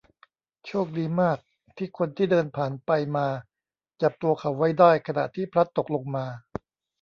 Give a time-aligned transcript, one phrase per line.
[0.65, 1.37] โชคดีมาก
[1.77, 3.27] ที่คนที่เดินผ่านไปมา
[4.01, 6.25] จับตัวเขาไว้ได้ขณะที่พลัดตกลงมา